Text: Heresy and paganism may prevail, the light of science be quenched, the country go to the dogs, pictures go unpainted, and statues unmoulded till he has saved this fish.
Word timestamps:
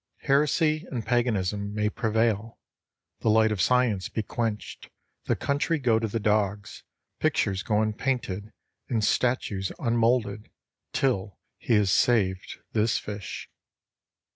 Heresy 0.21 0.83
and 0.89 1.05
paganism 1.05 1.75
may 1.75 1.87
prevail, 1.87 2.57
the 3.19 3.29
light 3.29 3.51
of 3.51 3.61
science 3.61 4.09
be 4.09 4.23
quenched, 4.23 4.89
the 5.25 5.35
country 5.35 5.77
go 5.77 5.99
to 5.99 6.07
the 6.07 6.19
dogs, 6.19 6.81
pictures 7.19 7.61
go 7.61 7.83
unpainted, 7.83 8.51
and 8.89 9.03
statues 9.03 9.71
unmoulded 9.77 10.49
till 10.91 11.37
he 11.59 11.75
has 11.75 11.91
saved 11.91 12.61
this 12.73 12.97
fish. 12.97 13.47